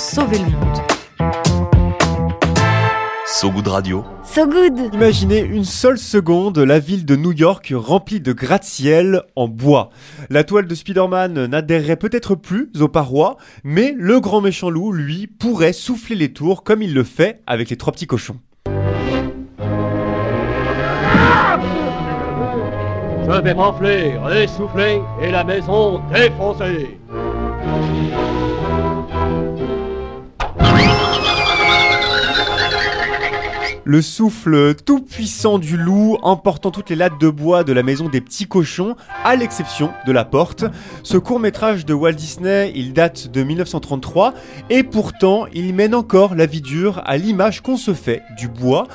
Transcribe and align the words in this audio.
sauver 0.00 0.38
le 0.38 0.44
monde. 0.44 0.78
So 3.26 3.50
Good 3.50 3.68
Radio. 3.68 4.04
So 4.24 4.46
good 4.46 4.94
Imaginez 4.94 5.40
une 5.40 5.64
seule 5.64 5.98
seconde 5.98 6.58
la 6.58 6.78
ville 6.78 7.04
de 7.04 7.16
New 7.16 7.32
York 7.32 7.72
remplie 7.76 8.20
de 8.20 8.32
gratte-ciel 8.32 9.22
en 9.36 9.46
bois. 9.46 9.90
La 10.30 10.42
toile 10.42 10.66
de 10.66 10.74
Spider-Man 10.74 11.46
n'adhérerait 11.46 11.96
peut-être 11.96 12.34
plus 12.34 12.70
aux 12.80 12.88
parois, 12.88 13.36
mais 13.62 13.94
le 13.96 14.20
grand 14.20 14.40
méchant 14.40 14.70
loup, 14.70 14.90
lui, 14.92 15.26
pourrait 15.26 15.74
souffler 15.74 16.16
les 16.16 16.32
tours 16.32 16.64
comme 16.64 16.80
il 16.80 16.94
le 16.94 17.04
fait 17.04 17.42
avec 17.46 17.68
les 17.68 17.76
trois 17.76 17.92
petits 17.92 18.06
cochons. 18.06 18.38
Je 23.26 23.40
vais 23.42 23.54
m'enfler, 23.54 24.14
essouffler 24.34 25.02
et 25.22 25.30
la 25.30 25.44
maison 25.44 26.00
défoncer. 26.12 26.98
Le 33.90 34.02
souffle 34.02 34.76
tout 34.76 35.00
puissant 35.00 35.58
du 35.58 35.76
loup 35.76 36.16
emportant 36.22 36.70
toutes 36.70 36.90
les 36.90 36.94
lattes 36.94 37.20
de 37.20 37.28
bois 37.28 37.64
de 37.64 37.72
la 37.72 37.82
maison 37.82 38.08
des 38.08 38.20
petits 38.20 38.46
cochons, 38.46 38.94
à 39.24 39.34
l'exception 39.34 39.90
de 40.06 40.12
la 40.12 40.24
porte. 40.24 40.64
Ce 41.02 41.16
court 41.16 41.40
métrage 41.40 41.84
de 41.86 41.92
Walt 41.92 42.12
Disney, 42.12 42.70
il 42.76 42.92
date 42.92 43.32
de 43.32 43.42
1933 43.42 44.34
et 44.70 44.84
pourtant 44.84 45.46
il 45.52 45.74
mène 45.74 45.96
encore 45.96 46.36
la 46.36 46.46
vie 46.46 46.60
dure 46.60 47.02
à 47.04 47.16
l'image 47.16 47.62
qu'on 47.62 47.76
se 47.76 47.92
fait 47.92 48.22
du 48.38 48.46
bois. 48.46 48.86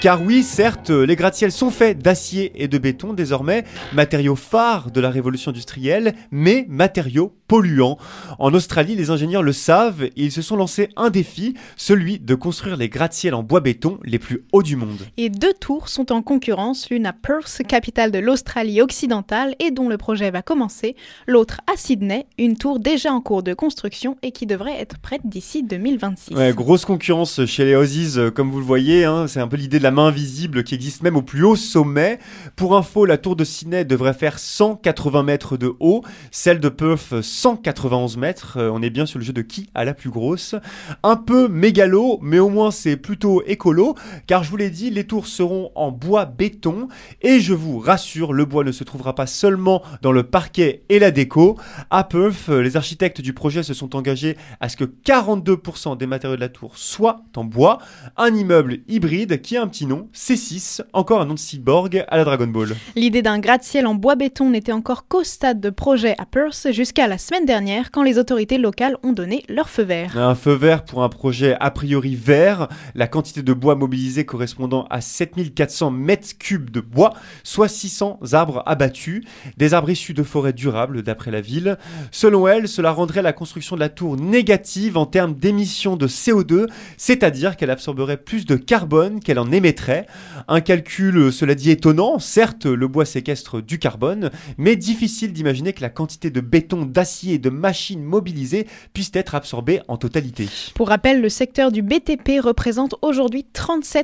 Car 0.00 0.22
oui, 0.22 0.44
certes, 0.44 0.90
les 0.90 1.16
gratte-ciels 1.16 1.50
sont 1.50 1.70
faits 1.70 1.98
d'acier 1.98 2.52
et 2.54 2.68
de 2.68 2.78
béton 2.78 3.12
désormais, 3.12 3.64
matériaux 3.92 4.36
phares 4.36 4.92
de 4.92 5.00
la 5.00 5.10
révolution 5.10 5.50
industrielle, 5.50 6.14
mais 6.30 6.64
matériaux 6.68 7.34
polluants. 7.48 7.98
En 8.38 8.54
Australie, 8.54 8.94
les 8.94 9.10
ingénieurs 9.10 9.42
le 9.42 9.52
savent 9.52 10.08
ils 10.14 10.30
se 10.30 10.42
sont 10.42 10.54
lancés 10.54 10.90
un 10.96 11.10
défi, 11.10 11.54
celui 11.76 12.20
de 12.20 12.36
construire 12.36 12.76
les 12.76 12.88
gratte-ciels 12.88 13.34
en 13.34 13.42
bois-béton 13.42 13.98
les 14.04 14.20
plus 14.20 14.43
hauts 14.52 14.62
du 14.62 14.76
monde. 14.76 15.06
Et 15.16 15.30
deux 15.30 15.52
tours 15.52 15.88
sont 15.88 16.12
en 16.12 16.22
concurrence, 16.22 16.90
l'une 16.90 17.06
à 17.06 17.12
Perth, 17.12 17.62
capitale 17.66 18.10
de 18.10 18.18
l'Australie 18.18 18.80
occidentale 18.80 19.54
et 19.58 19.70
dont 19.70 19.88
le 19.88 19.98
projet 19.98 20.30
va 20.30 20.42
commencer, 20.42 20.96
l'autre 21.26 21.60
à 21.72 21.76
Sydney, 21.76 22.26
une 22.38 22.56
tour 22.56 22.78
déjà 22.78 23.12
en 23.12 23.20
cours 23.20 23.42
de 23.42 23.54
construction 23.54 24.16
et 24.22 24.32
qui 24.32 24.46
devrait 24.46 24.78
être 24.80 24.98
prête 24.98 25.22
d'ici 25.24 25.62
2026. 25.62 26.34
Ouais, 26.34 26.52
grosse 26.52 26.84
concurrence 26.84 27.44
chez 27.46 27.64
les 27.64 27.74
Aussies, 27.74 28.14
euh, 28.18 28.30
comme 28.30 28.50
vous 28.50 28.58
le 28.58 28.64
voyez, 28.64 29.04
hein, 29.04 29.26
c'est 29.26 29.40
un 29.40 29.48
peu 29.48 29.56
l'idée 29.56 29.78
de 29.78 29.82
la 29.82 29.90
main 29.90 30.06
invisible 30.06 30.64
qui 30.64 30.74
existe 30.74 31.02
même 31.02 31.16
au 31.16 31.22
plus 31.22 31.44
haut 31.44 31.56
sommet. 31.56 32.18
Pour 32.56 32.76
info, 32.76 33.04
la 33.04 33.18
tour 33.18 33.36
de 33.36 33.44
Sydney 33.44 33.84
devrait 33.84 34.14
faire 34.14 34.38
180 34.38 35.22
mètres 35.22 35.56
de 35.56 35.72
haut, 35.80 36.02
celle 36.30 36.60
de 36.60 36.68
Perth 36.68 37.20
191 37.22 38.16
mètres, 38.16 38.56
Euh, 38.56 38.70
on 38.72 38.82
est 38.82 38.90
bien 38.90 39.06
sur 39.06 39.18
le 39.18 39.24
jeu 39.24 39.32
de 39.32 39.42
qui 39.42 39.68
a 39.74 39.84
la 39.84 39.94
plus 39.94 40.10
grosse. 40.10 40.54
Un 41.02 41.16
peu 41.16 41.48
mégalo, 41.48 42.18
mais 42.22 42.38
au 42.38 42.48
moins 42.48 42.70
c'est 42.70 42.96
plutôt 42.96 43.42
écolo, 43.46 43.94
car 44.26 44.33
je 44.42 44.50
vous 44.50 44.56
l'ai 44.56 44.70
dit, 44.70 44.90
les 44.90 45.04
tours 45.04 45.26
seront 45.26 45.70
en 45.74 45.90
bois 45.90 46.24
béton, 46.24 46.88
et 47.22 47.40
je 47.40 47.54
vous 47.54 47.78
rassure, 47.78 48.32
le 48.32 48.44
bois 48.44 48.64
ne 48.64 48.72
se 48.72 48.84
trouvera 48.84 49.14
pas 49.14 49.26
seulement 49.26 49.82
dans 50.02 50.12
le 50.12 50.24
parquet 50.24 50.82
et 50.88 50.98
la 50.98 51.10
déco. 51.10 51.58
À 51.90 52.04
Perth, 52.04 52.48
les 52.48 52.76
architectes 52.76 53.20
du 53.20 53.32
projet 53.32 53.62
se 53.62 53.74
sont 53.74 53.96
engagés 53.96 54.36
à 54.60 54.68
ce 54.68 54.76
que 54.76 54.84
42% 54.84 55.96
des 55.96 56.06
matériaux 56.06 56.36
de 56.36 56.40
la 56.40 56.48
tour 56.48 56.76
soient 56.76 57.22
en 57.36 57.44
bois, 57.44 57.78
un 58.16 58.34
immeuble 58.34 58.78
hybride 58.88 59.40
qui 59.40 59.56
a 59.56 59.62
un 59.62 59.68
petit 59.68 59.86
nom, 59.86 60.08
C6, 60.14 60.82
encore 60.92 61.20
un 61.20 61.26
nom 61.26 61.34
de 61.34 61.38
cyborg 61.38 62.04
à 62.08 62.16
la 62.16 62.24
Dragon 62.24 62.46
Ball. 62.46 62.74
L'idée 62.96 63.22
d'un 63.22 63.38
gratte-ciel 63.38 63.86
en 63.86 63.94
bois 63.94 64.16
béton 64.16 64.50
n'était 64.50 64.72
encore 64.72 65.06
qu'au 65.08 65.24
stade 65.24 65.60
de 65.60 65.70
projet 65.70 66.14
à 66.18 66.26
Perth 66.26 66.72
jusqu'à 66.72 67.08
la 67.08 67.18
semaine 67.18 67.44
dernière 67.44 67.90
quand 67.90 68.02
les 68.02 68.18
autorités 68.18 68.58
locales 68.58 68.96
ont 69.02 69.12
donné 69.12 69.44
leur 69.48 69.68
feu 69.68 69.82
vert. 69.82 70.16
Un 70.16 70.34
feu 70.34 70.54
vert 70.54 70.84
pour 70.84 71.02
un 71.02 71.08
projet 71.08 71.56
a 71.60 71.70
priori 71.70 72.14
vert, 72.14 72.68
la 72.94 73.06
quantité 73.06 73.42
de 73.42 73.52
bois 73.52 73.74
mobilisé 73.74 74.13
correspondant 74.22 74.86
à 74.90 75.00
7400 75.00 75.90
mètres 75.90 76.38
cubes 76.38 76.70
de 76.70 76.80
bois, 76.80 77.14
soit 77.42 77.66
600 77.66 78.20
arbres 78.32 78.62
abattus, 78.66 79.24
des 79.56 79.74
arbres 79.74 79.90
issus 79.90 80.14
de 80.14 80.22
forêts 80.22 80.52
durables 80.52 81.02
d'après 81.02 81.32
la 81.32 81.40
ville. 81.40 81.76
Selon 82.12 82.46
elle, 82.46 82.68
cela 82.68 82.92
rendrait 82.92 83.22
la 83.22 83.32
construction 83.32 83.74
de 83.74 83.80
la 83.80 83.88
tour 83.88 84.16
négative 84.16 84.96
en 84.96 85.06
termes 85.06 85.34
d'émissions 85.34 85.96
de 85.96 86.06
CO2, 86.06 86.68
c'est-à-dire 86.96 87.56
qu'elle 87.56 87.70
absorberait 87.70 88.18
plus 88.18 88.46
de 88.46 88.54
carbone 88.54 89.18
qu'elle 89.20 89.38
en 89.40 89.50
émettrait. 89.50 90.06
Un 90.46 90.60
calcul, 90.60 91.16
euh, 91.16 91.30
cela 91.32 91.54
dit, 91.54 91.70
étonnant, 91.70 92.18
certes 92.18 92.66
le 92.66 92.86
bois 92.86 93.04
séquestre 93.04 93.60
du 93.60 93.78
carbone, 93.78 94.30
mais 94.58 94.76
difficile 94.76 95.32
d'imaginer 95.32 95.72
que 95.72 95.80
la 95.80 95.90
quantité 95.90 96.30
de 96.30 96.40
béton, 96.40 96.84
d'acier 96.84 97.34
et 97.34 97.38
de 97.38 97.50
machines 97.50 98.02
mobilisées 98.02 98.66
puisse 98.92 99.10
être 99.14 99.34
absorbée 99.34 99.80
en 99.88 99.96
totalité. 99.96 100.48
Pour 100.74 100.88
rappel, 100.88 101.20
le 101.20 101.28
secteur 101.28 101.72
du 101.72 101.82
BTP 101.82 102.40
représente 102.40 102.94
aujourd'hui 103.02 103.46
37% 103.54 104.03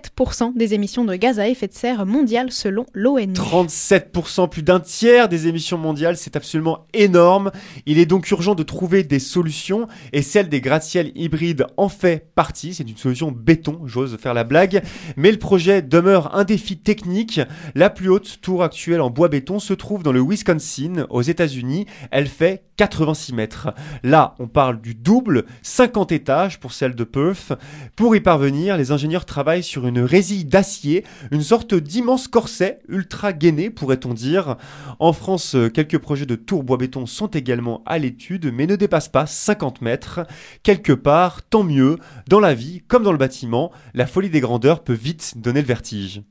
des 0.54 0.74
émissions 0.74 1.04
de 1.04 1.14
gaz 1.16 1.40
à 1.40 1.48
effet 1.48 1.66
de 1.66 1.72
serre 1.72 2.06
mondiales 2.06 2.52
selon 2.52 2.86
l'ONU. 2.92 3.32
37%, 3.32 4.48
plus 4.48 4.62
d'un 4.62 4.80
tiers 4.80 5.28
des 5.28 5.46
émissions 5.46 5.78
mondiales, 5.78 6.16
c'est 6.16 6.36
absolument 6.36 6.86
énorme. 6.94 7.50
Il 7.86 7.98
est 7.98 8.06
donc 8.06 8.30
urgent 8.30 8.54
de 8.54 8.62
trouver 8.62 9.02
des 9.02 9.18
solutions 9.18 9.88
et 10.12 10.22
celle 10.22 10.48
des 10.48 10.60
gratte-ciels 10.60 11.12
hybrides 11.14 11.66
en 11.76 11.88
fait 11.88 12.30
partie. 12.34 12.74
C'est 12.74 12.88
une 12.88 12.96
solution 12.96 13.32
béton, 13.32 13.80
j'ose 13.86 14.16
faire 14.18 14.34
la 14.34 14.44
blague. 14.44 14.82
Mais 15.16 15.32
le 15.32 15.38
projet 15.38 15.82
demeure 15.82 16.34
un 16.36 16.44
défi 16.44 16.76
technique. 16.76 17.40
La 17.74 17.90
plus 17.90 18.08
haute 18.08 18.40
tour 18.40 18.62
actuelle 18.62 19.00
en 19.00 19.10
bois 19.10 19.28
béton 19.28 19.58
se 19.58 19.74
trouve 19.74 20.02
dans 20.02 20.12
le 20.12 20.22
Wisconsin, 20.22 21.06
aux 21.10 21.22
États-Unis. 21.22 21.86
Elle 22.10 22.28
fait 22.28 22.64
86 22.80 23.34
mètres. 23.34 23.74
Là, 24.02 24.34
on 24.38 24.48
parle 24.48 24.80
du 24.80 24.94
double, 24.94 25.44
50 25.62 26.12
étages 26.12 26.58
pour 26.58 26.72
celle 26.72 26.94
de 26.94 27.04
Perth. 27.04 27.52
Pour 27.94 28.16
y 28.16 28.20
parvenir, 28.20 28.78
les 28.78 28.90
ingénieurs 28.90 29.26
travaillent 29.26 29.62
sur 29.62 29.86
une 29.86 29.89
résille 29.98 30.44
d'acier, 30.44 31.04
une 31.30 31.42
sorte 31.42 31.74
d'immense 31.74 32.28
corset 32.28 32.80
ultra 32.88 33.32
gainé, 33.32 33.70
pourrait-on 33.70 34.14
dire. 34.14 34.56
En 34.98 35.12
France, 35.12 35.54
euh, 35.54 35.68
quelques 35.68 35.98
projets 35.98 36.26
de 36.26 36.36
tours 36.36 36.62
bois 36.62 36.76
béton 36.76 37.06
sont 37.06 37.28
également 37.28 37.82
à 37.86 37.98
l'étude, 37.98 38.52
mais 38.52 38.66
ne 38.66 38.76
dépassent 38.76 39.08
pas 39.08 39.26
50 39.26 39.82
mètres. 39.82 40.20
Quelque 40.62 40.92
part, 40.92 41.42
tant 41.42 41.64
mieux, 41.64 41.98
dans 42.28 42.40
la 42.40 42.54
vie 42.54 42.82
comme 42.88 43.02
dans 43.02 43.12
le 43.12 43.18
bâtiment, 43.18 43.72
la 43.94 44.06
folie 44.06 44.30
des 44.30 44.40
grandeurs 44.40 44.84
peut 44.84 44.92
vite 44.92 45.34
donner 45.36 45.60
le 45.60 45.66
vertige. 45.66 46.22